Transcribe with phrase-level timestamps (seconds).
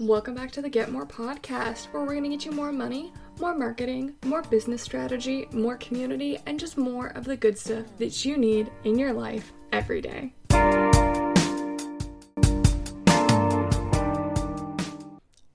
[0.00, 3.12] Welcome back to the Get More podcast, where we're going to get you more money,
[3.38, 8.24] more marketing, more business strategy, more community, and just more of the good stuff that
[8.24, 10.32] you need in your life every day.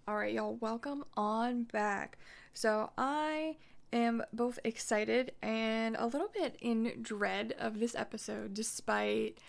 [0.08, 2.20] All right, y'all, welcome on back.
[2.54, 3.57] So, I
[3.91, 9.39] am both excited and a little bit in dread of this episode, despite,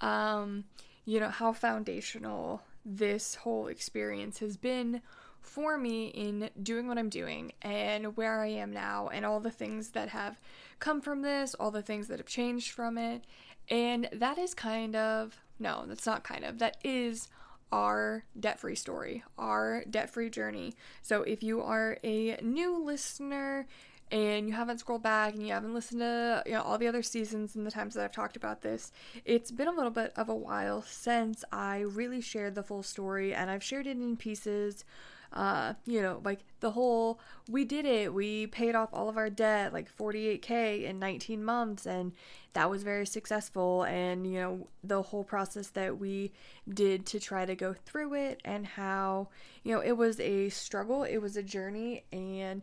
[0.00, 0.64] um,
[1.04, 2.62] you know, how foundational
[2.96, 5.02] this whole experience has been
[5.40, 9.50] for me in doing what I'm doing and where I am now, and all the
[9.50, 10.40] things that have
[10.78, 13.24] come from this, all the things that have changed from it.
[13.68, 17.28] And that is kind of, no, that's not kind of, that is
[17.70, 20.74] our debt free story, our debt free journey.
[21.02, 23.66] So if you are a new listener,
[24.10, 27.02] and you haven't scrolled back and you haven't listened to you know all the other
[27.02, 28.92] seasons and the times that I've talked about this,
[29.24, 33.34] it's been a little bit of a while since I really shared the full story
[33.34, 34.84] and I've shared it in pieces.
[35.30, 39.28] Uh, you know, like the whole we did it, we paid off all of our
[39.28, 42.12] debt, like 48k in 19 months, and
[42.54, 43.82] that was very successful.
[43.82, 46.32] And you know, the whole process that we
[46.66, 49.28] did to try to go through it, and how
[49.64, 52.62] you know it was a struggle, it was a journey, and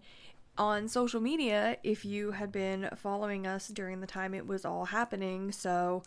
[0.58, 4.86] on social media if you had been following us during the time it was all
[4.86, 5.52] happening.
[5.52, 6.04] So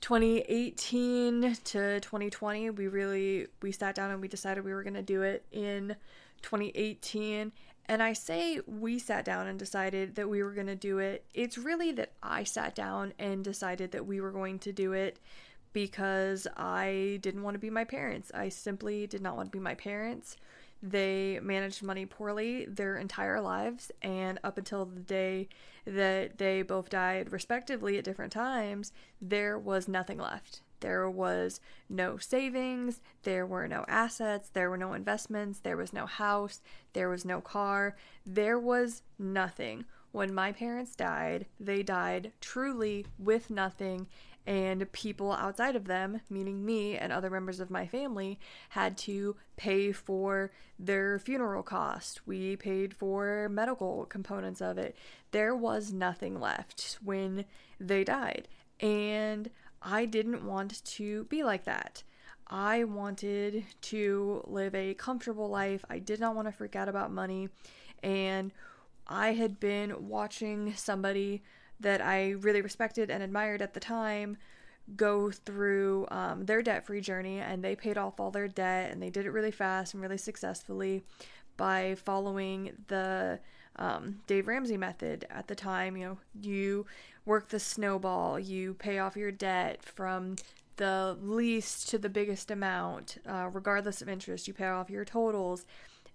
[0.00, 5.02] 2018 to 2020, we really we sat down and we decided we were going to
[5.02, 5.96] do it in
[6.42, 7.52] 2018.
[7.86, 11.24] And I say we sat down and decided that we were going to do it.
[11.34, 15.18] It's really that I sat down and decided that we were going to do it
[15.72, 18.30] because I didn't want to be my parents.
[18.34, 20.36] I simply did not want to be my parents.
[20.82, 25.48] They managed money poorly their entire lives, and up until the day
[25.84, 30.62] that they both died, respectively, at different times, there was nothing left.
[30.80, 36.06] There was no savings, there were no assets, there were no investments, there was no
[36.06, 36.62] house,
[36.94, 39.84] there was no car, there was nothing.
[40.12, 44.08] When my parents died, they died truly with nothing
[44.46, 48.38] and people outside of them, meaning me and other members of my family,
[48.70, 52.26] had to pay for their funeral cost.
[52.26, 54.96] We paid for medical components of it.
[55.30, 57.44] There was nothing left when
[57.78, 58.48] they died.
[58.80, 59.50] And
[59.82, 62.02] I didn't want to be like that.
[62.46, 65.84] I wanted to live a comfortable life.
[65.88, 67.50] I did not want to freak out about money.
[68.02, 68.52] And
[69.06, 71.42] I had been watching somebody
[71.80, 74.36] that I really respected and admired at the time
[74.96, 79.02] go through um, their debt free journey and they paid off all their debt and
[79.02, 81.02] they did it really fast and really successfully
[81.56, 83.38] by following the
[83.76, 85.96] um, Dave Ramsey method at the time.
[85.96, 86.86] You know, you
[87.24, 90.36] work the snowball, you pay off your debt from
[90.76, 95.66] the least to the biggest amount, uh, regardless of interest, you pay off your totals.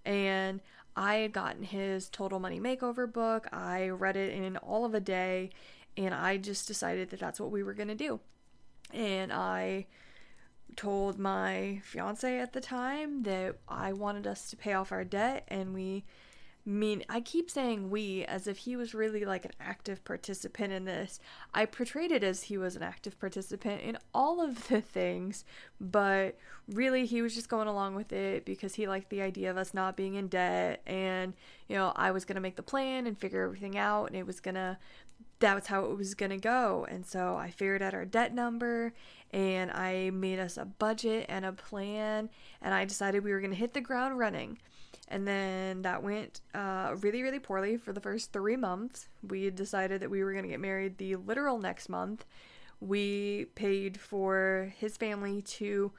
[0.04, 0.62] And
[0.96, 3.48] I had gotten his Total Money Makeover book.
[3.52, 5.50] I read it in all of a day,
[5.98, 8.20] and I just decided that that's what we were going to do.
[8.94, 9.88] And I
[10.76, 15.46] told my fiance at the time that I wanted us to pay off our debt,
[15.48, 16.06] and we
[16.66, 20.86] mean I keep saying we as if he was really like an active participant in
[20.86, 21.20] this.
[21.54, 25.46] I portrayed it as he was an active participant in all of the things,
[25.80, 26.38] but
[26.68, 29.74] really he was just going along with it because he liked the idea of us
[29.74, 31.34] not being in debt and
[31.68, 34.26] you know, I was going to make the plan and figure everything out and it
[34.26, 34.78] was going to
[35.40, 36.86] that was how it was going to go.
[36.90, 38.94] And so I figured out our debt number
[39.32, 42.30] and I made us a budget and a plan
[42.62, 44.58] and I decided we were going to hit the ground running.
[45.08, 49.08] And then that went uh, really, really poorly for the first three months.
[49.28, 52.26] We decided that we were going to get married the literal next month.
[52.80, 55.92] We paid for his family to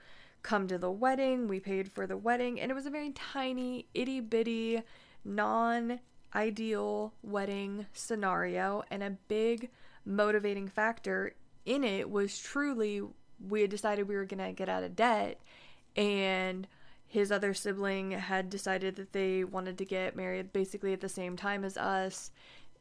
[0.42, 1.46] come to the wedding.
[1.46, 4.82] We paid for the wedding, and it was a very tiny, itty bitty,
[5.24, 6.00] non
[6.34, 8.82] ideal wedding scenario.
[8.90, 9.70] And a big
[10.04, 13.02] motivating factor in it was truly
[13.48, 15.40] we had decided we were going to get out of debt
[15.96, 16.66] and
[17.06, 21.36] his other sibling had decided that they wanted to get married basically at the same
[21.36, 22.30] time as us.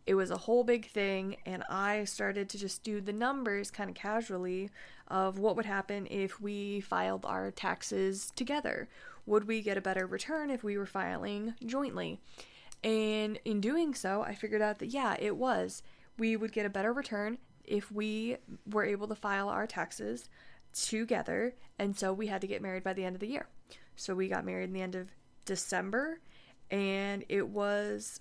[0.06, 3.90] It was a whole big thing, and I started to just do the numbers kind
[3.90, 4.70] of casually
[5.08, 8.88] of what would happen if we filed our taxes together.
[9.26, 12.20] Would we get a better return if we were filing jointly?
[12.86, 15.82] And in doing so, I figured out that yeah, it was.
[16.20, 18.38] We would get a better return if we
[18.72, 20.30] were able to file our taxes
[20.72, 23.48] together, and so we had to get married by the end of the year.
[23.96, 25.10] So we got married in the end of
[25.46, 26.20] December,
[26.70, 28.20] and it was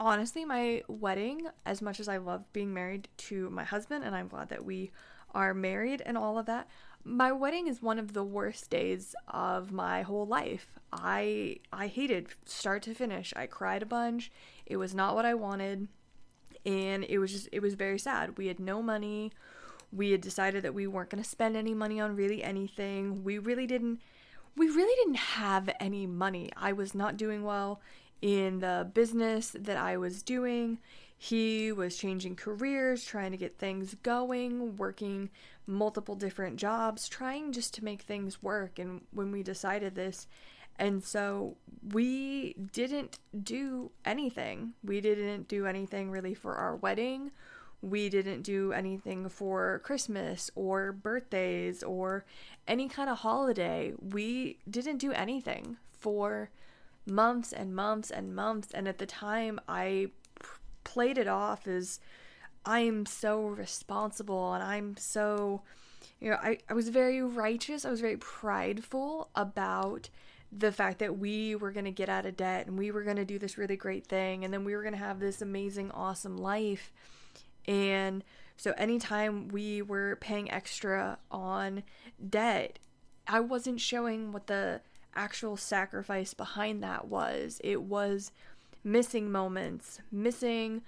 [0.00, 1.46] honestly my wedding.
[1.64, 4.90] As much as I love being married to my husband, and I'm glad that we
[5.32, 6.68] are married and all of that,
[7.04, 10.78] my wedding is one of the worst days of my whole life.
[10.92, 13.32] I I hated start to finish.
[13.36, 14.30] I cried a bunch.
[14.66, 15.88] It was not what I wanted.
[16.66, 18.36] And it was just it was very sad.
[18.36, 19.32] We had no money.
[19.92, 23.24] We had decided that we weren't going to spend any money on really anything.
[23.24, 24.00] We really didn't
[24.56, 26.50] we really didn't have any money.
[26.56, 27.80] I was not doing well
[28.20, 30.78] in the business that I was doing.
[31.22, 35.28] He was changing careers, trying to get things going, working
[35.66, 38.78] multiple different jobs, trying just to make things work.
[38.78, 40.26] And when we decided this,
[40.78, 41.58] and so
[41.92, 44.72] we didn't do anything.
[44.82, 47.32] We didn't do anything really for our wedding.
[47.82, 52.24] We didn't do anything for Christmas or birthdays or
[52.66, 53.92] any kind of holiday.
[54.00, 56.48] We didn't do anything for
[57.04, 58.68] months and months and months.
[58.72, 60.12] And at the time, I
[60.84, 62.00] played it off as
[62.64, 65.62] I'm so responsible and I'm so,
[66.20, 67.84] you know, I, I was very righteous.
[67.84, 70.10] I was very prideful about
[70.52, 73.16] the fact that we were going to get out of debt and we were going
[73.16, 75.90] to do this really great thing and then we were going to have this amazing,
[75.92, 76.92] awesome life.
[77.66, 78.24] And
[78.56, 81.82] so anytime we were paying extra on
[82.28, 82.78] debt,
[83.26, 84.80] I wasn't showing what the
[85.14, 87.60] actual sacrifice behind that was.
[87.62, 88.32] It was
[88.82, 90.82] missing moments, missing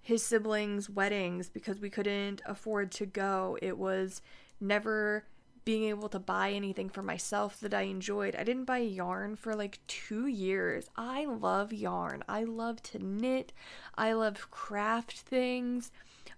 [0.00, 3.58] his siblings' weddings because we couldn't afford to go.
[3.60, 4.22] It was
[4.60, 5.24] never
[5.64, 8.36] being able to buy anything for myself that I enjoyed.
[8.36, 10.88] I didn't buy yarn for like two years.
[10.96, 12.22] I love yarn.
[12.28, 13.52] I love to knit.
[13.96, 15.90] I love craft things.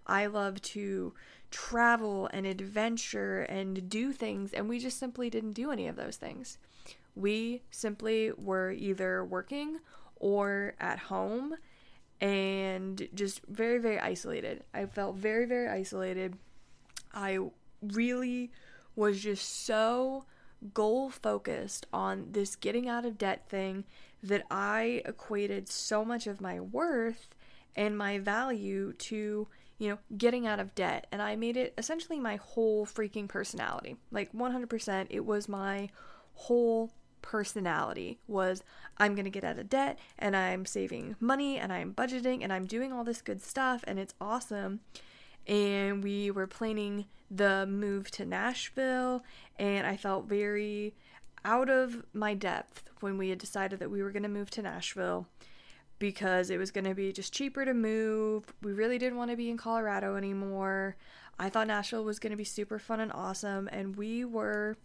[0.07, 1.13] I love to
[1.51, 6.17] travel and adventure and do things, and we just simply didn't do any of those
[6.17, 6.57] things.
[7.15, 9.81] We simply were either working
[10.21, 11.57] or at home
[12.21, 14.65] and just very, very isolated.
[14.75, 16.37] I felt very, very isolated.
[17.15, 17.39] I
[17.81, 18.51] really
[18.97, 20.25] was just so
[20.75, 23.85] goal focused on this getting out of debt thing
[24.23, 27.29] that I equated so much of my worth
[27.77, 29.47] and my value to,
[29.79, 31.07] you know, getting out of debt.
[31.13, 33.97] And I made it essentially my whole freaking personality.
[34.11, 35.91] Like 100%, it was my
[36.35, 36.91] whole
[37.29, 38.63] personality was
[38.97, 42.51] I'm going to get out of debt and I'm saving money and I'm budgeting and
[42.51, 44.81] I'm doing all this good stuff and it's awesome.
[45.47, 49.23] And we were planning the move to Nashville
[49.59, 50.95] and I felt very
[51.45, 54.63] out of my depth when we had decided that we were going to move to
[54.63, 55.27] Nashville
[55.99, 58.45] because it was going to be just cheaper to move.
[58.63, 60.97] We really didn't want to be in Colorado anymore.
[61.39, 64.79] I thought Nashville was going to be super fun and awesome and we were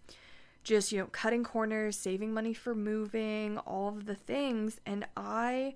[0.63, 4.79] just, you know, cutting corners, saving money for moving, all of the things.
[4.85, 5.75] And I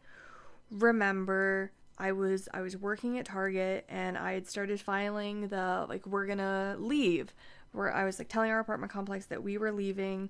[0.72, 6.06] remember I was I was working at Target and I had started filing the like
[6.06, 7.34] we're going to leave
[7.72, 10.30] where I was like telling our apartment complex that we were leaving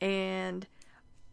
[0.00, 0.66] and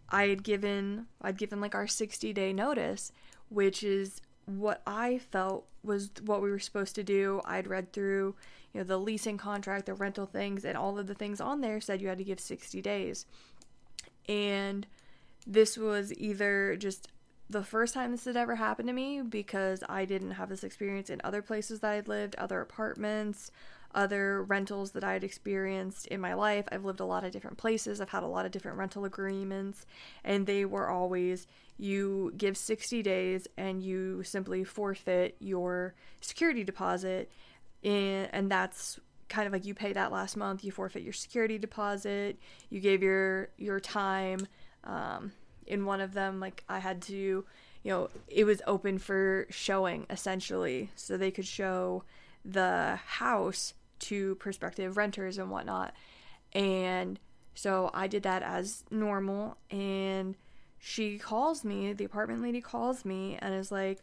[0.09, 3.11] I had given I'd given like our 60-day notice,
[3.49, 7.41] which is what I felt was what we were supposed to do.
[7.45, 8.35] I'd read through
[8.75, 11.79] you know, the leasing contract, the rental things, and all of the things on there
[11.79, 13.25] said you had to give 60 days.
[14.27, 14.85] And
[15.47, 17.07] this was either just
[17.49, 21.09] the first time this had ever happened to me because I didn't have this experience
[21.09, 23.49] in other places that I'd lived, other apartments,
[23.93, 26.65] other rentals that I'd experienced in my life.
[26.69, 29.85] I've lived a lot of different places, I've had a lot of different rental agreements,
[30.25, 37.31] and they were always you give 60 days and you simply forfeit your security deposit
[37.83, 41.57] and, and that's kind of like you pay that last month you forfeit your security
[41.57, 42.37] deposit
[42.69, 44.47] you gave your your time
[44.83, 45.31] um,
[45.65, 50.05] in one of them like i had to you know it was open for showing
[50.09, 52.03] essentially so they could show
[52.45, 55.93] the house to prospective renters and whatnot.
[56.53, 57.19] And
[57.57, 60.35] so i did that as normal and
[60.77, 63.99] she calls me the apartment lady calls me and is like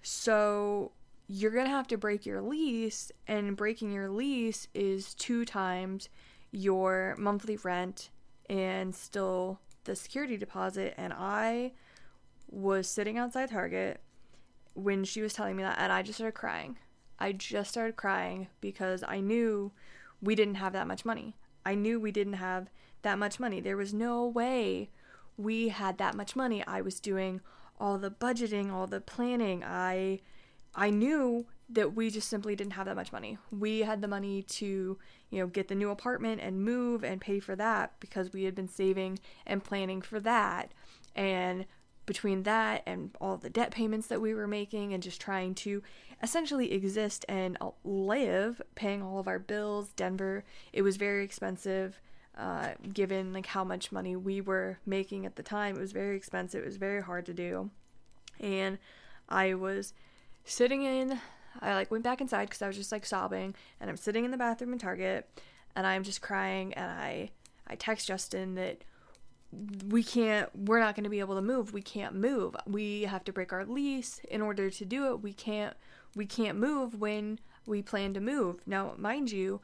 [0.00, 0.90] so
[1.26, 6.08] you're going to have to break your lease, and breaking your lease is two times
[6.50, 8.10] your monthly rent
[8.48, 10.94] and still the security deposit.
[10.96, 11.72] And I
[12.50, 14.00] was sitting outside Target
[14.74, 16.78] when she was telling me that, and I just started crying.
[17.18, 19.72] I just started crying because I knew
[20.20, 21.36] we didn't have that much money.
[21.64, 22.70] I knew we didn't have
[23.02, 23.60] that much money.
[23.60, 24.90] There was no way
[25.36, 26.64] we had that much money.
[26.66, 27.40] I was doing
[27.80, 29.64] all the budgeting, all the planning.
[29.64, 30.20] I
[30.74, 33.38] I knew that we just simply didn't have that much money.
[33.50, 34.98] We had the money to,
[35.30, 38.54] you know, get the new apartment and move and pay for that because we had
[38.54, 40.72] been saving and planning for that.
[41.16, 41.64] And
[42.06, 45.82] between that and all the debt payments that we were making and just trying to
[46.22, 52.00] essentially exist and live paying all of our bills denver it was very expensive
[52.36, 56.16] uh, given like how much money we were making at the time it was very
[56.16, 57.70] expensive it was very hard to do
[58.40, 58.78] and
[59.28, 59.94] i was
[60.44, 61.18] sitting in
[61.60, 64.30] i like went back inside because i was just like sobbing and i'm sitting in
[64.30, 65.28] the bathroom in target
[65.76, 67.30] and i'm just crying and i
[67.66, 68.84] i text justin that
[69.88, 72.56] we can't we're not going to be able to move we can't move.
[72.66, 74.20] We have to break our lease.
[74.30, 75.76] In order to do it we can't
[76.14, 78.60] we can't move when we plan to move.
[78.66, 79.60] Now mind you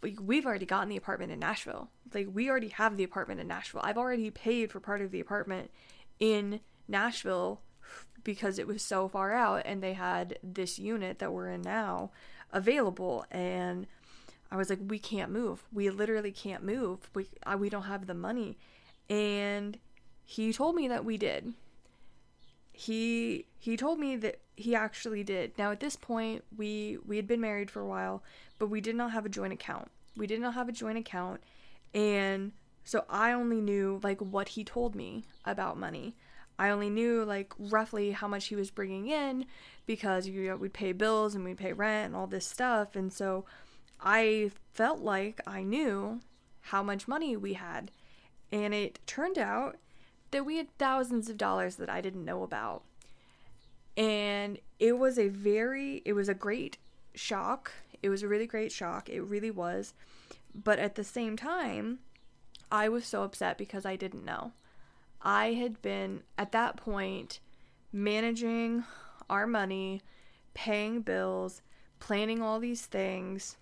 [0.00, 1.90] we've already gotten the apartment in Nashville.
[2.14, 3.80] Like we already have the apartment in Nashville.
[3.82, 5.70] I've already paid for part of the apartment
[6.20, 7.60] in Nashville
[8.24, 12.10] because it was so far out and they had this unit that we're in now
[12.52, 13.86] available and
[14.50, 18.06] I was like we can't move we literally can't move we I, we don't have
[18.06, 18.56] the money
[19.08, 19.78] and
[20.24, 21.54] he told me that we did.
[22.70, 25.56] He he told me that he actually did.
[25.56, 28.22] Now at this point, we we had been married for a while,
[28.58, 29.90] but we did not have a joint account.
[30.16, 31.42] We did not have a joint account,
[31.94, 32.52] and
[32.84, 36.14] so I only knew like what he told me about money.
[36.58, 39.46] I only knew like roughly how much he was bringing in
[39.86, 43.12] because you know, we'd pay bills and we'd pay rent and all this stuff, and
[43.12, 43.44] so
[44.00, 46.20] I felt like I knew
[46.60, 47.90] how much money we had.
[48.52, 49.76] And it turned out
[50.30, 52.82] that we had thousands of dollars that I didn't know about.
[53.96, 56.78] And it was a very, it was a great
[57.14, 57.72] shock.
[58.02, 59.08] It was a really great shock.
[59.08, 59.94] It really was.
[60.54, 61.98] But at the same time,
[62.70, 64.52] I was so upset because I didn't know.
[65.22, 67.40] I had been, at that point,
[67.92, 68.84] managing
[69.28, 70.02] our money,
[70.54, 71.62] paying bills,
[72.00, 73.56] planning all these things,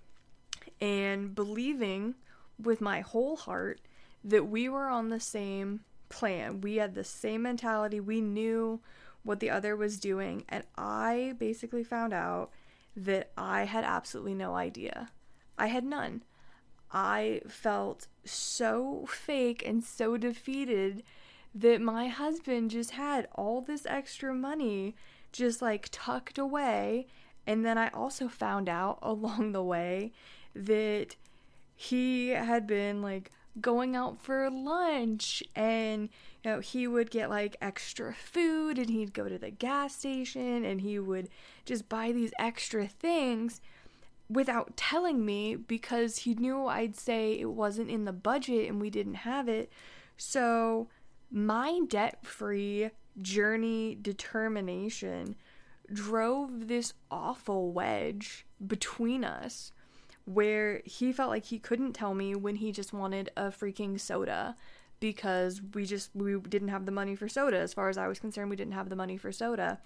[0.81, 2.15] and believing
[2.63, 3.81] with my whole heart
[4.25, 6.61] that we were on the same plan.
[6.61, 8.01] We had the same mentality.
[8.01, 8.81] We knew
[9.23, 10.45] what the other was doing.
[10.49, 12.51] And I basically found out
[12.97, 15.11] that I had absolutely no idea.
[15.59, 16.23] I had none.
[16.93, 21.03] I felt so fake and so defeated
[21.57, 24.95] that my husband just had all this extra money
[25.33, 27.07] just like tucked away.
[27.47, 30.13] And then I also found out along the way
[30.55, 31.17] that
[31.75, 36.11] he had been like going out for lunch and
[36.45, 40.63] you know he would get like extra food and he'd go to the gas station
[40.63, 41.29] and he would
[41.65, 43.63] just buy these extra things
[44.29, 48.91] without telling me because he knew I'd say it wasn't in the budget and we
[48.91, 49.71] didn't have it.
[50.19, 50.89] So
[51.30, 52.90] my debt-free
[53.21, 55.37] journey determination
[55.92, 59.73] drove this awful wedge between us
[60.25, 64.56] where he felt like he couldn't tell me when he just wanted a freaking soda
[64.99, 67.59] because we just we didn't have the money for soda.
[67.59, 69.78] As far as I was concerned we didn't have the money for soda.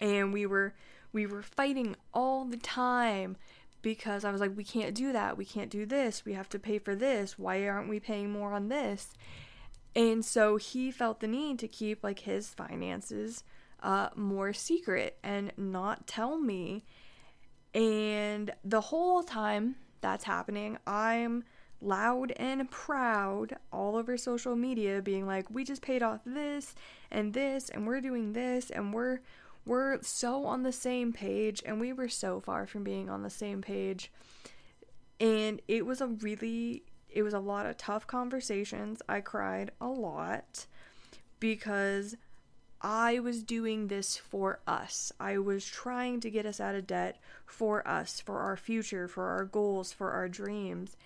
[0.00, 0.74] And we were
[1.12, 3.36] we were fighting all the time
[3.82, 5.36] because I was like we can't do that.
[5.36, 6.24] We can't do this.
[6.24, 7.38] We have to pay for this.
[7.38, 9.12] Why aren't we paying more on this
[9.94, 13.44] and so he felt the need to keep like his finances
[13.82, 16.84] uh, more secret and not tell me.
[17.74, 21.44] And the whole time that's happening, I'm
[21.80, 26.74] loud and proud all over social media being like we just paid off this
[27.08, 29.20] and this and we're doing this and we're
[29.64, 33.30] we're so on the same page and we were so far from being on the
[33.30, 34.10] same page.
[35.20, 39.86] And it was a really it was a lot of tough conversations i cried a
[39.86, 40.66] lot
[41.40, 42.16] because
[42.80, 45.10] I was doing this for us.
[45.18, 49.24] I was trying to get us out of debt for us, for our future, for
[49.24, 50.96] our goals, for our dreams.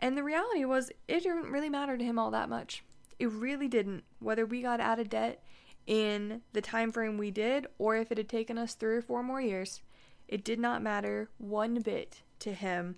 [0.00, 2.82] And the reality was, it didn't really matter to him all that much.
[3.20, 4.02] It really didn't.
[4.18, 5.40] Whether we got out of debt
[5.86, 9.22] in the time frame we did, or if it had taken us three or four
[9.22, 9.82] more years,
[10.26, 12.96] it did not matter one bit to him,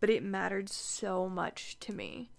[0.00, 2.30] but it mattered so much to me.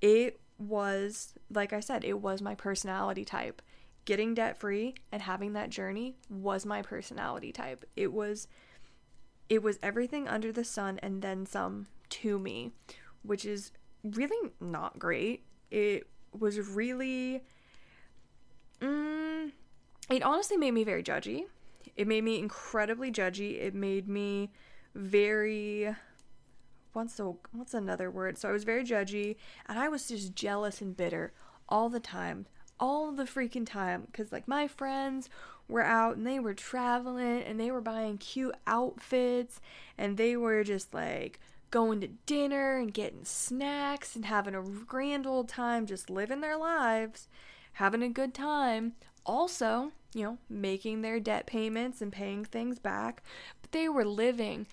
[0.00, 3.62] It was, like I said, it was my personality type
[4.06, 7.84] getting debt free and having that journey was my personality type.
[7.96, 8.48] It was
[9.48, 12.72] it was everything under the sun and then some to me,
[13.22, 13.70] which is
[14.02, 15.44] really not great.
[15.70, 17.42] It was really
[18.80, 19.52] mm,
[20.08, 21.44] it honestly made me very judgy.
[21.96, 23.60] It made me incredibly judgy.
[23.60, 24.50] It made me
[24.94, 25.94] very
[26.96, 28.38] what's the what's another word?
[28.38, 29.36] So I was very judgy
[29.68, 31.32] and I was just jealous and bitter
[31.68, 32.46] all the time
[32.78, 35.30] all the freaking time because like my friends
[35.66, 39.60] were out and they were traveling and they were buying cute outfits
[39.96, 45.26] and they were just like going to dinner and getting snacks and having a grand
[45.26, 47.28] old time just living their lives
[47.76, 48.94] having a good time,
[49.26, 53.22] also, you know, making their debt payments and paying things back,
[53.60, 54.66] but they were living.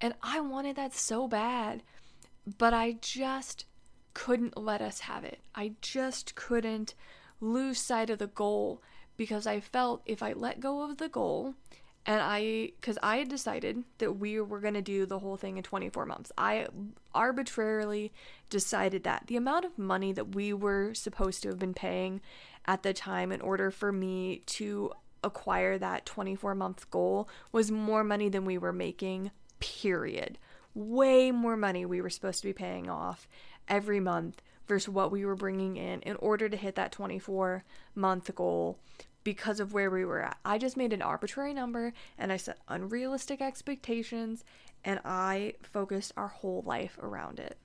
[0.00, 1.82] And I wanted that so bad,
[2.58, 3.66] but I just
[4.14, 5.40] couldn't let us have it.
[5.54, 6.94] I just couldn't
[7.40, 8.82] lose sight of the goal
[9.16, 11.54] because I felt if I let go of the goal
[12.06, 15.58] and I cuz I had decided that we were going to do the whole thing
[15.58, 16.32] in 24 months.
[16.38, 16.66] I
[17.14, 18.12] arbitrarily
[18.48, 22.22] decided that the amount of money that we were supposed to have been paying
[22.66, 24.92] at the time in order for me to
[25.22, 29.30] acquire that 24 month goal was more money than we were making,
[29.60, 30.38] period.
[30.74, 33.28] Way more money we were supposed to be paying off
[33.68, 37.64] every month versus what we were bringing in in order to hit that 24
[37.94, 38.78] month goal
[39.24, 40.38] because of where we were at.
[40.44, 44.44] I just made an arbitrary number and I set unrealistic expectations
[44.84, 47.58] and I focused our whole life around it.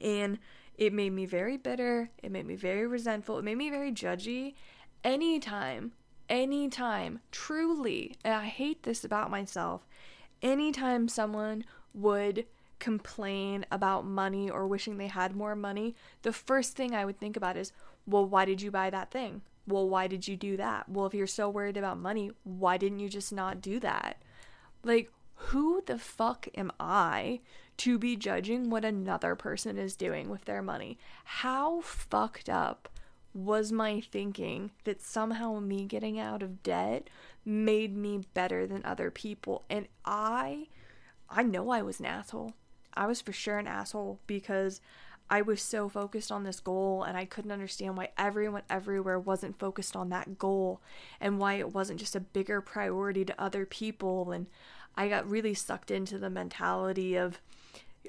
[0.00, 0.38] And
[0.76, 4.54] it made me very bitter, it made me very resentful, it made me very judgy.
[5.02, 5.92] Anytime,
[6.28, 9.86] anytime, truly, and I hate this about myself,
[10.42, 11.64] anytime someone
[11.94, 12.46] would
[12.78, 17.36] complain about money or wishing they had more money, the first thing I would think
[17.36, 17.72] about is,
[18.06, 19.42] well, why did you buy that thing?
[19.66, 20.88] Well, why did you do that?
[20.88, 24.22] Well, if you're so worried about money, why didn't you just not do that?
[24.82, 27.40] Like, who the fuck am I
[27.78, 30.98] to be judging what another person is doing with their money?
[31.24, 32.88] How fucked up
[33.34, 37.08] was my thinking that somehow me getting out of debt
[37.48, 39.64] made me better than other people?
[39.68, 40.68] And I
[41.28, 42.54] I know I was an asshole.
[42.94, 44.80] I was for sure an asshole because
[45.30, 49.58] I was so focused on this goal and I couldn't understand why everyone everywhere wasn't
[49.58, 50.80] focused on that goal
[51.20, 54.32] and why it wasn't just a bigger priority to other people.
[54.32, 54.46] And
[54.96, 57.40] I got really sucked into the mentality of,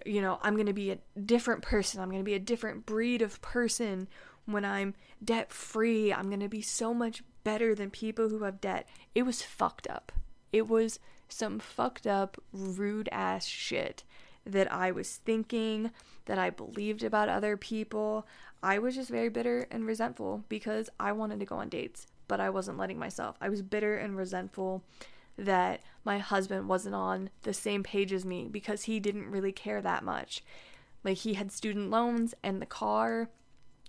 [0.06, 2.00] you know, I'm going to be a different person.
[2.00, 4.08] I'm going to be a different breed of person
[4.46, 6.14] when I'm debt free.
[6.14, 8.88] I'm going to be so much better than people who have debt.
[9.16, 10.12] It was fucked up.
[10.52, 14.04] It was some fucked up, rude ass shit
[14.46, 15.92] that I was thinking,
[16.26, 18.26] that I believed about other people.
[18.64, 22.40] I was just very bitter and resentful because I wanted to go on dates, but
[22.40, 23.38] I wasn't letting myself.
[23.40, 24.84] I was bitter and resentful
[25.38, 29.82] that my husband wasn't on the same page as me because he didn't really care
[29.82, 30.44] that much.
[31.04, 33.30] Like he had student loans and the car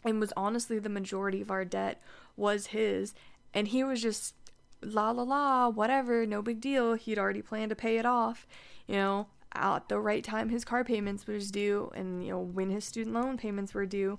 [0.05, 2.01] and was honestly the majority of our debt
[2.37, 3.15] was his
[3.55, 4.35] and he was just
[4.83, 6.95] la la la whatever no big deal.
[6.95, 8.47] He'd already planned to pay it off
[8.87, 12.71] you know at the right time his car payments was due and you know when
[12.71, 14.19] his student loan payments were due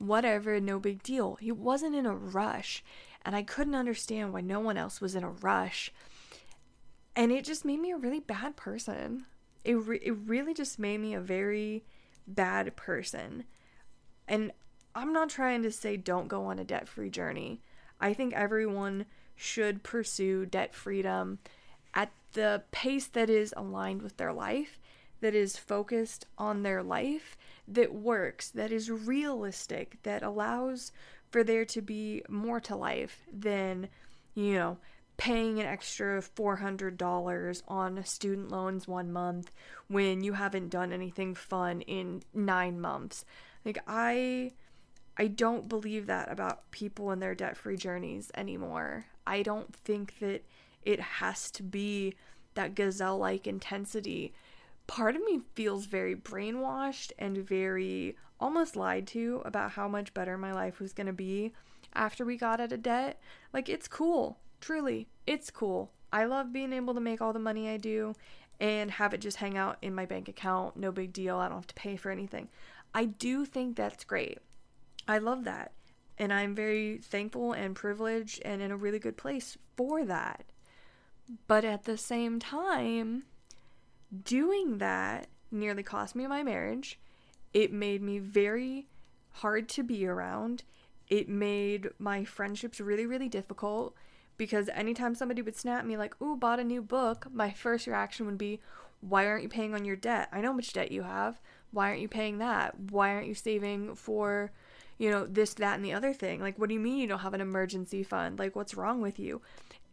[0.00, 1.36] whatever no big deal.
[1.36, 2.82] He wasn't in a rush.
[3.22, 5.92] And i couldn't understand why no one else was in a rush.
[7.14, 9.26] And it just made me a really bad person.
[9.62, 11.84] It, re- it really just made me a very
[12.26, 13.44] bad person.
[14.26, 14.52] And
[14.94, 17.60] i'm not trying to say don't go on a debt-free journey
[18.00, 19.04] i think everyone
[19.36, 21.38] should pursue debt freedom
[21.94, 24.78] at the pace that is aligned with their life,
[25.20, 27.36] that is focused on their life,
[27.66, 30.92] that works, that is realistic, that allows
[31.30, 33.88] for there to be more to life than,
[34.34, 34.78] you know,
[35.16, 39.50] paying an extra $400 on student loans one month
[39.88, 43.24] when you haven't done anything fun in 9 months.
[43.64, 44.52] Like I
[45.16, 49.06] I don't believe that about people and their debt-free journeys anymore.
[49.26, 50.44] I don't think that
[50.82, 52.14] it has to be
[52.54, 54.32] that gazelle like intensity.
[54.86, 60.38] Part of me feels very brainwashed and very almost lied to about how much better
[60.38, 61.52] my life was going to be
[61.94, 63.20] after we got out of debt.
[63.52, 64.38] Like, it's cool.
[64.60, 65.92] Truly, it's cool.
[66.12, 68.14] I love being able to make all the money I do
[68.58, 70.76] and have it just hang out in my bank account.
[70.76, 71.36] No big deal.
[71.36, 72.48] I don't have to pay for anything.
[72.94, 74.38] I do think that's great.
[75.10, 75.72] I love that.
[76.18, 80.44] And I'm very thankful and privileged and in a really good place for that.
[81.46, 83.24] But at the same time,
[84.24, 86.98] doing that nearly cost me my marriage.
[87.52, 88.86] It made me very
[89.30, 90.62] hard to be around.
[91.08, 93.94] It made my friendships really, really difficult
[94.36, 98.26] because anytime somebody would snap me, like, ooh, bought a new book, my first reaction
[98.26, 98.60] would be,
[99.00, 100.28] why aren't you paying on your debt?
[100.32, 101.40] I know how much debt you have.
[101.72, 102.78] Why aren't you paying that?
[102.90, 104.52] Why aren't you saving for,
[105.00, 106.40] you know, this, that, and the other thing?
[106.40, 108.38] Like, what do you mean you don't have an emergency fund?
[108.38, 109.40] Like, what's wrong with you?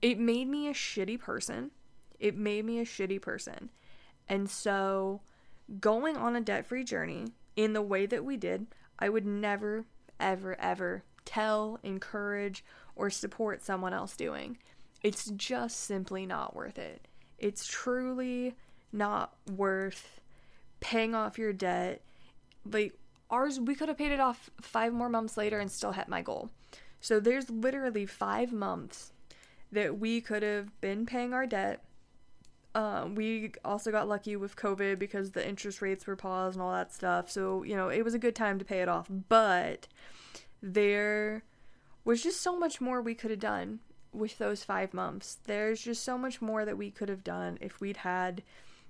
[0.02, 1.72] it made me a shitty person.
[2.20, 3.70] It made me a shitty person.
[4.28, 5.22] And so,
[5.80, 8.68] going on a debt free journey in the way that we did,
[9.00, 9.86] I would never,
[10.20, 12.64] ever, ever tell, encourage,
[12.96, 14.58] or support someone else doing.
[15.04, 17.08] It's just simply not worth it.
[17.38, 18.56] It's truly
[18.92, 20.20] not worth
[20.80, 22.02] paying off your debt.
[22.70, 22.98] Like,
[23.30, 26.22] ours, we could have paid it off five more months later and still hit my
[26.22, 26.50] goal.
[27.00, 29.12] So there's literally five months
[29.72, 31.84] that we could have been paying our debt.
[32.74, 36.72] Um, we also got lucky with COVID because the interest rates were paused and all
[36.72, 37.30] that stuff.
[37.30, 39.08] So, you know, it was a good time to pay it off.
[39.10, 39.88] But
[40.62, 41.44] there
[42.06, 43.80] was just so much more we could have done
[44.14, 45.38] with those five months.
[45.46, 48.44] There's just so much more that we could have done if we'd had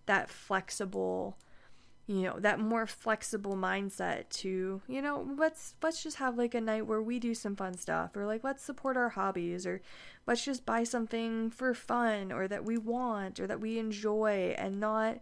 [0.06, 1.38] that flexible
[2.08, 6.62] you know that more flexible mindset to you know let's let's just have like a
[6.62, 9.82] night where we do some fun stuff or like let's support our hobbies or
[10.26, 14.80] let's just buy something for fun or that we want or that we enjoy and
[14.80, 15.20] not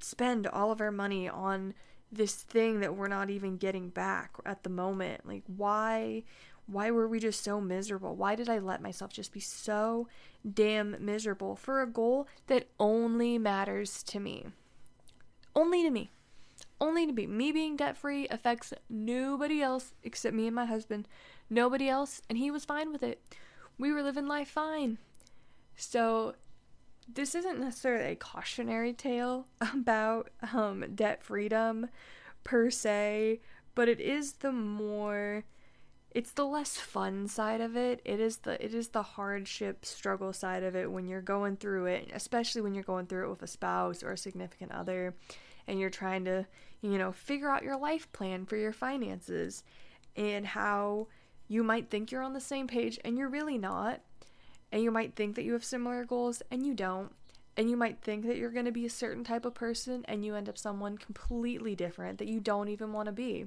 [0.00, 1.74] spend all of our money on
[2.10, 5.26] this thing that we're not even getting back at the moment.
[5.26, 6.24] Like why
[6.66, 8.16] why were we just so miserable?
[8.16, 10.08] Why did i let myself just be so
[10.50, 14.46] damn miserable for a goal that only matters to me
[15.54, 16.10] only to me.
[16.80, 17.26] Only to me.
[17.26, 21.08] Me being debt free affects nobody else except me and my husband.
[21.48, 23.22] Nobody else, and he was fine with it.
[23.78, 24.98] We were living life fine.
[25.76, 26.34] So,
[27.12, 31.88] this isn't necessarily a cautionary tale about um, debt freedom
[32.44, 33.40] per se,
[33.74, 35.44] but it is the more
[36.14, 38.00] it's the less fun side of it.
[38.04, 41.86] It is the it is the hardship struggle side of it when you're going through
[41.86, 45.14] it, especially when you're going through it with a spouse or a significant other
[45.66, 46.46] and you're trying to,
[46.82, 49.64] you know, figure out your life plan for your finances
[50.16, 51.08] and how
[51.48, 54.00] you might think you're on the same page and you're really not.
[54.70, 57.12] And you might think that you have similar goals and you don't.
[57.56, 60.24] And you might think that you're going to be a certain type of person and
[60.24, 63.46] you end up someone completely different that you don't even want to be.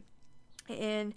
[0.70, 1.14] And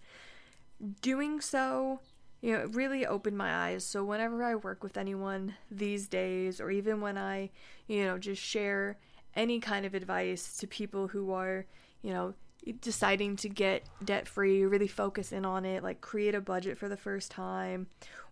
[1.02, 2.00] doing so,
[2.40, 3.84] you know, it really opened my eyes.
[3.84, 7.50] So whenever I work with anyone these days, or even when I,
[7.86, 8.98] you know, just share
[9.34, 11.66] any kind of advice to people who are,
[12.02, 12.34] you know,
[12.80, 16.88] deciding to get debt free, really focus in on it, like create a budget for
[16.88, 17.86] the first time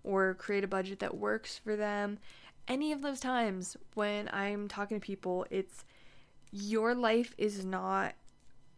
[0.04, 2.18] or create a budget that works for them.
[2.66, 5.84] Any of those times when I'm talking to people, it's
[6.50, 8.14] your life is not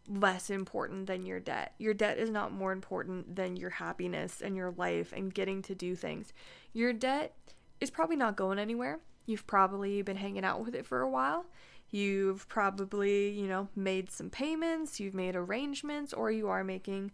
[0.07, 1.73] less important than your debt.
[1.77, 5.75] Your debt is not more important than your happiness and your life and getting to
[5.75, 6.33] do things.
[6.73, 7.35] Your debt
[7.79, 8.99] is probably not going anywhere.
[9.25, 11.45] You've probably been hanging out with it for a while.
[11.89, 17.11] You've probably, you know, made some payments, you've made arrangements, or you are making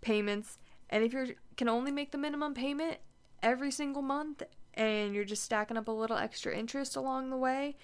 [0.00, 0.58] payments.
[0.90, 2.98] And if you can only make the minimum payment
[3.42, 4.42] every single month
[4.74, 7.76] and you're just stacking up a little extra interest along the way,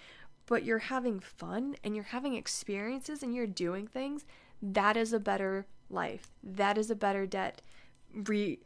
[0.47, 4.25] but you're having fun and you're having experiences and you're doing things,
[4.62, 6.31] that is a better life.
[6.42, 7.61] That is a better debt
[8.14, 8.61] re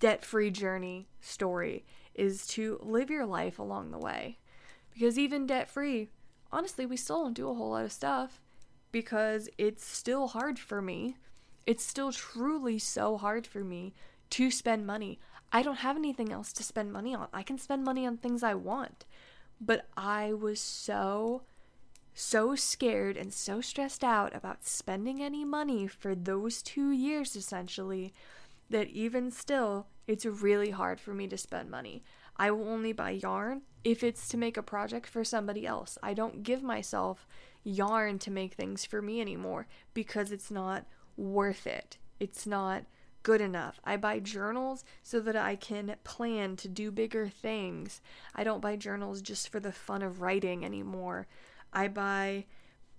[0.00, 4.38] debt-free journey story is to live your life along the way.
[4.92, 6.08] Because even debt-free,
[6.50, 8.40] honestly, we still don't do a whole lot of stuff
[8.90, 11.16] because it's still hard for me.
[11.66, 13.94] It's still truly so hard for me
[14.30, 15.20] to spend money.
[15.52, 17.28] I don't have anything else to spend money on.
[17.32, 19.04] I can spend money on things I want.
[19.60, 21.42] But I was so,
[22.14, 28.12] so scared and so stressed out about spending any money for those two years essentially
[28.70, 32.02] that even still, it's really hard for me to spend money.
[32.36, 35.98] I will only buy yarn if it's to make a project for somebody else.
[36.02, 37.26] I don't give myself
[37.62, 41.98] yarn to make things for me anymore because it's not worth it.
[42.18, 42.84] It's not
[43.22, 43.80] good enough.
[43.84, 48.00] I buy journals so that I can plan to do bigger things.
[48.34, 51.26] I don't buy journals just for the fun of writing anymore.
[51.72, 52.44] I buy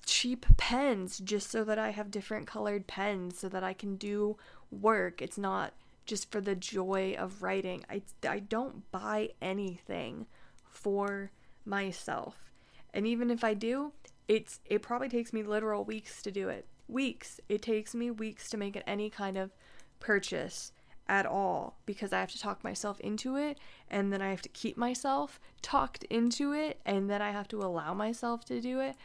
[0.06, 4.38] cheap pens just so that I have different colored pens so that I can do
[4.72, 5.22] work.
[5.22, 5.74] It's not
[6.06, 7.86] just for the joy of writing.
[7.90, 10.26] I, I don't buy anything
[10.70, 11.32] for
[11.66, 12.52] myself.
[12.94, 13.94] And even if I do,
[14.28, 16.68] it's it probably takes me literal weeks to do it.
[16.88, 17.40] Weeks.
[17.50, 19.52] It takes me weeks to make any kind of
[20.00, 20.72] purchase
[21.08, 23.58] at all because I have to talk myself into it
[23.90, 27.62] and then I have to keep myself talked into it and then I have to
[27.62, 28.96] allow myself to do it.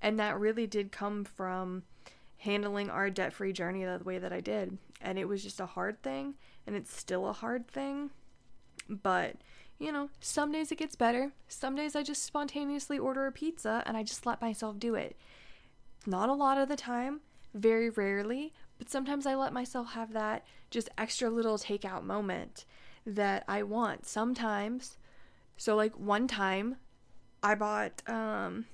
[0.00, 1.84] And that really did come from
[2.42, 4.76] handling our debt free journey the way that I did.
[5.00, 6.34] And it was just a hard thing,
[6.66, 8.10] and it's still a hard thing.
[8.88, 9.36] But,
[9.78, 11.32] you know, some days it gets better.
[11.46, 15.16] Some days I just spontaneously order a pizza and I just let myself do it.
[16.04, 17.20] Not a lot of the time,
[17.54, 22.64] very rarely, but sometimes I let myself have that just extra little takeout moment
[23.06, 24.06] that I want.
[24.06, 24.98] Sometimes,
[25.56, 26.74] so like one time,
[27.44, 28.66] I bought, um,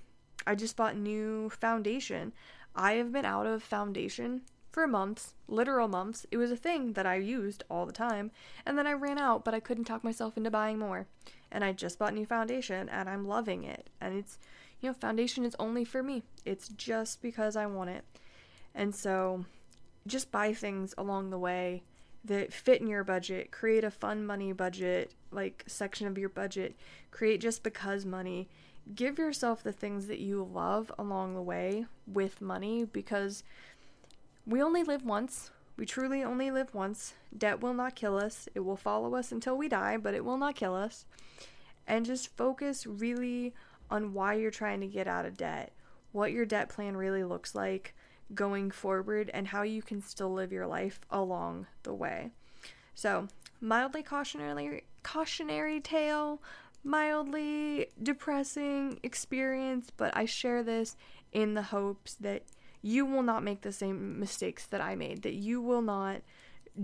[0.47, 2.33] I just bought new foundation.
[2.75, 4.41] I have been out of foundation
[4.73, 6.25] for months, literal months.
[6.31, 8.31] It was a thing that I used all the time,
[8.65, 11.07] and then I ran out, but I couldn't talk myself into buying more.
[11.53, 13.91] And I just bought new foundation, and I'm loving it.
[14.01, 14.39] And it's,
[14.81, 18.05] you know, foundation is only for me, it's just because I want it.
[18.75, 19.45] And so
[20.09, 21.83] just buy things along the way
[22.25, 23.51] that fit in your budget.
[23.51, 26.77] Create a fun money budget, like section of your budget.
[27.11, 28.49] Create just because money.
[28.95, 33.45] Give yourself the things that you love along the way with money because
[34.47, 35.51] we only live once.
[35.77, 37.15] We truly only live once.
[37.37, 38.49] Debt will not kill us.
[38.55, 41.05] It will follow us until we die, but it will not kill us.
[41.87, 43.55] And just focus really
[43.91, 45.73] on why you're trying to get out of debt,
[46.13, 47.95] what your debt plan really looks like
[48.35, 52.31] going forward, and how you can still live your life along the way.
[52.95, 53.29] So,
[53.61, 56.43] mildly cautionary cautionary tale,
[56.85, 60.97] mildly depressing experience, but I share this
[61.33, 62.43] in the hopes that
[62.83, 66.23] you will not make the same mistakes that I made, that you will not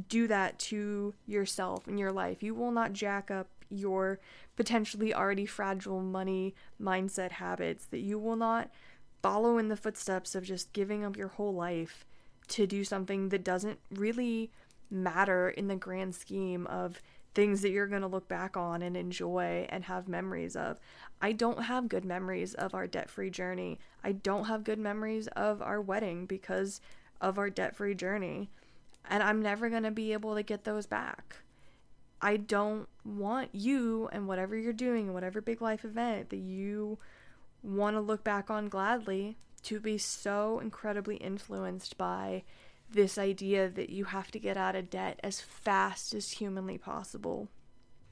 [0.09, 2.43] do that to yourself in your life.
[2.43, 4.19] You will not jack up your
[4.57, 8.71] potentially already fragile money mindset habits, that you will not
[9.25, 12.05] follow in the footsteps of just giving up your whole life
[12.47, 14.51] to do something that doesn't really
[14.91, 17.01] matter in the grand scheme of
[17.35, 20.79] things that you're going to look back on and enjoy and have memories of.
[21.23, 23.79] I don't have good memories of our debt free journey.
[24.05, 26.83] I don't have good memories of our wedding because
[27.19, 28.51] of our debt free journey.
[29.09, 31.37] And I'm never going to be able to get those back.
[32.21, 36.99] I don't want you and whatever you're doing, and whatever big life event that you
[37.65, 42.45] want to look back on gladly, to be so incredibly influenced by
[42.91, 47.49] this idea that you have to get out of debt as fast as humanly possible.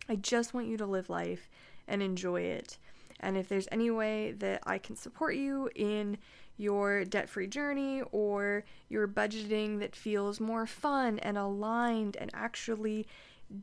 [0.09, 1.49] I just want you to live life
[1.87, 2.79] and enjoy it.
[3.21, 6.19] And if there's any way that I can support you in
[6.57, 13.07] your debt free journey or your budgeting that feels more fun and aligned and actually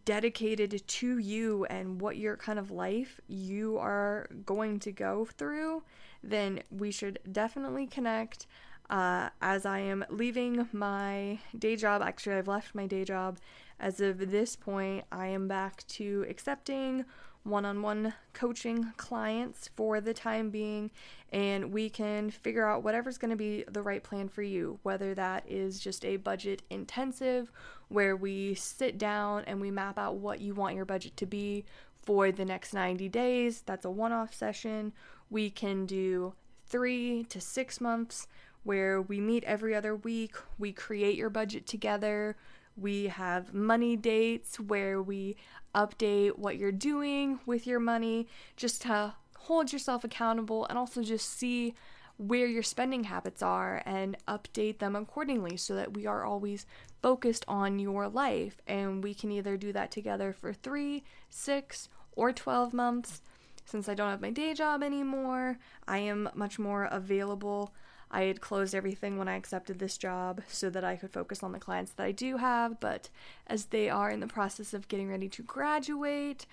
[0.05, 5.83] dedicated to you and what your kind of life you are going to go through,
[6.23, 8.45] then we should definitely connect.
[8.89, 13.37] Uh, as I am leaving my day job, actually, I've left my day job.
[13.79, 17.05] As of this point, I am back to accepting
[17.43, 20.91] one on one coaching clients for the time being,
[21.31, 25.13] and we can figure out whatever's going to be the right plan for you, whether
[25.15, 27.51] that is just a budget intensive
[27.87, 31.65] where we sit down and we map out what you want your budget to be
[32.01, 33.61] for the next 90 days.
[33.65, 34.93] That's a one off session.
[35.29, 36.33] We can do
[36.67, 38.27] three to six months
[38.63, 42.35] where we meet every other week, we create your budget together.
[42.79, 45.35] We have money dates where we
[45.75, 51.37] update what you're doing with your money just to hold yourself accountable and also just
[51.37, 51.73] see
[52.17, 56.65] where your spending habits are and update them accordingly so that we are always
[57.01, 58.61] focused on your life.
[58.67, 63.21] And we can either do that together for three, six, or 12 months.
[63.65, 67.73] Since I don't have my day job anymore, I am much more available
[68.11, 71.51] I had closed everything when I accepted this job so that I could focus on
[71.51, 73.09] the clients that I do have, but
[73.45, 76.45] as they are in the process of getting ready to graduate,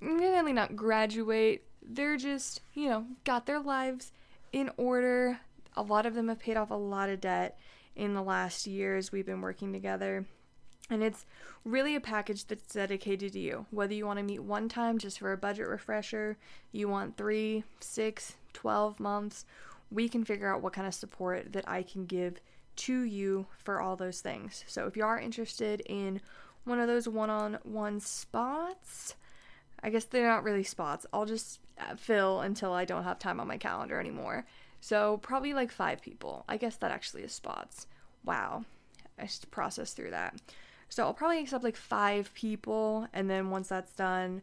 [0.00, 4.12] really not graduate, they're just, you know, got their lives
[4.52, 5.40] in order.
[5.76, 7.58] A lot of them have paid off a lot of debt
[7.94, 10.24] in the last years we've been working together.
[10.90, 11.24] And it's
[11.64, 13.66] really a package that's dedicated to you.
[13.70, 16.36] Whether you want to meet one time just for a budget refresher,
[16.70, 19.44] you want three, six, twelve months,
[19.92, 22.40] we can figure out what kind of support that I can give
[22.74, 24.64] to you for all those things.
[24.66, 26.20] So if you are interested in
[26.64, 29.14] one of those one on one spots,
[29.82, 31.04] I guess they're not really spots.
[31.12, 31.60] I'll just
[31.96, 34.46] fill until I don't have time on my calendar anymore.
[34.80, 36.44] So probably like five people.
[36.48, 37.86] I guess that actually is spots.
[38.24, 38.64] Wow.
[39.18, 40.34] I just process through that.
[40.88, 44.42] So I'll probably accept like five people, and then once that's done,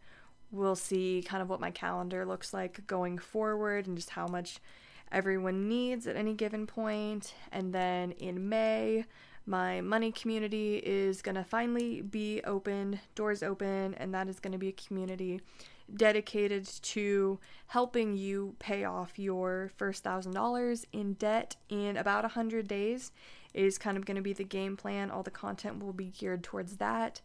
[0.52, 4.60] we'll see kind of what my calendar looks like going forward and just how much
[5.12, 7.34] everyone needs at any given point.
[7.52, 9.06] And then in May,
[9.46, 14.52] my money community is going to finally be open, doors open, and that is going
[14.52, 15.42] to be a community
[15.96, 22.30] dedicated to helping you pay off your first thousand dollars in debt in about a
[22.30, 23.12] 100 days
[23.54, 26.44] is kind of going to be the game plan all the content will be geared
[26.44, 27.22] towards that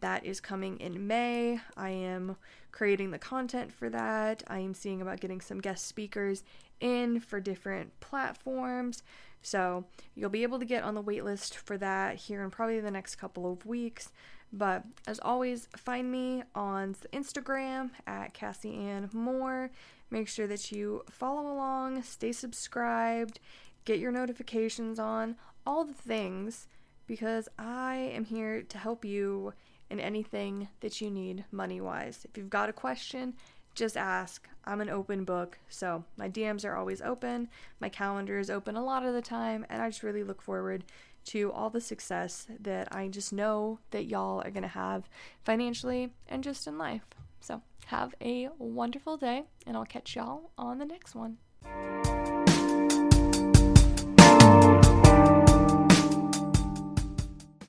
[0.00, 2.36] that is coming in may i am
[2.72, 6.44] creating the content for that i am seeing about getting some guest speakers
[6.80, 9.02] in for different platforms.
[9.42, 9.84] So
[10.14, 13.16] you'll be able to get on the waitlist for that here in probably the next
[13.16, 14.12] couple of weeks.
[14.52, 19.70] But as always, find me on Instagram at Cassie Ann Moore.
[20.10, 23.40] Make sure that you follow along, stay subscribed,
[23.84, 26.66] get your notifications on, all the things,
[27.06, 29.52] because I am here to help you
[29.90, 32.26] in anything that you need money wise.
[32.28, 33.34] If you've got a question,
[33.74, 34.48] just ask.
[34.64, 37.48] I'm an open book, so my DMs are always open.
[37.80, 40.84] My calendar is open a lot of the time, and I just really look forward
[41.26, 45.08] to all the success that I just know that y'all are going to have
[45.44, 47.06] financially and just in life.
[47.40, 51.38] So, have a wonderful day, and I'll catch y'all on the next one.